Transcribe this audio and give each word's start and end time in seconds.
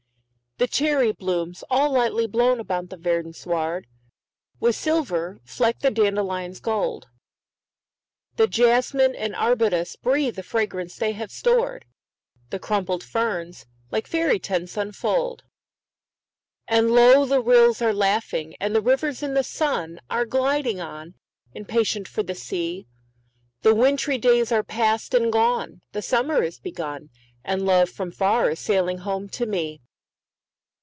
The 0.57 0.67
cherry 0.67 1.11
blooms, 1.11 1.63
all 1.71 1.89
lightly 1.91 2.27
blown 2.27 2.59
about 2.59 2.89
the 2.91 2.97
verdant 2.97 3.35
sward, 3.35 3.87
With 4.59 4.75
silver 4.75 5.39
fleck 5.43 5.79
the 5.79 5.89
dandelion's 5.89 6.59
gold; 6.59 7.07
The 8.35 8.45
jasmine 8.45 9.15
and 9.15 9.35
arbutus 9.35 9.95
breathe 9.95 10.35
the 10.35 10.43
fragrance 10.43 10.97
they 10.97 11.13
have 11.13 11.31
stored; 11.31 11.85
The 12.51 12.59
crumpled 12.59 13.03
ferns, 13.03 13.65
like 13.89 14.05
faery 14.05 14.37
tents, 14.37 14.77
unfold. 14.77 15.43
And 16.67 16.91
low 16.91 17.25
the 17.25 17.41
rills 17.41 17.81
are 17.81 17.91
laughing, 17.93 18.55
and 18.59 18.75
the 18.75 18.81
rivers 18.81 19.23
in 19.23 19.33
the 19.33 19.43
sun 19.43 19.99
Are 20.11 20.25
gliding 20.25 20.79
on, 20.79 21.15
impatient 21.55 22.07
for 22.07 22.21
the 22.21 22.35
sea; 22.35 22.85
The 23.63 23.73
wintry 23.73 24.19
days 24.19 24.51
are 24.51 24.61
past 24.63 25.15
and 25.15 25.31
gone, 25.33 25.81
the 25.93 26.03
summer 26.03 26.43
is 26.43 26.59
begun, 26.59 27.09
And 27.43 27.65
love 27.65 27.89
from 27.89 28.11
far 28.11 28.51
is 28.51 28.59
sailing 28.59 28.99
home 28.99 29.27
to 29.29 29.47
me! 29.47 29.81